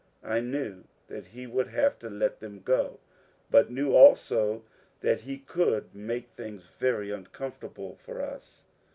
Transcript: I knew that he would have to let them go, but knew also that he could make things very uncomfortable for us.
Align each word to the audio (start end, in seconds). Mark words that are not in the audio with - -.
I 0.23 0.39
knew 0.39 0.85
that 1.09 1.25
he 1.27 1.45
would 1.45 1.67
have 1.67 1.99
to 1.99 2.09
let 2.09 2.39
them 2.39 2.61
go, 2.65 2.99
but 3.51 3.69
knew 3.69 3.93
also 3.93 4.63
that 5.01 5.19
he 5.19 5.37
could 5.37 5.93
make 5.93 6.29
things 6.31 6.69
very 6.69 7.11
uncomfortable 7.11 7.97
for 7.97 8.19
us. 8.19 8.65